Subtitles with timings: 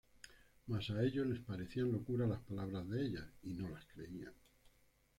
[0.67, 4.33] Mas a ellos les parecían locura las palabras de ellas, y no las creían.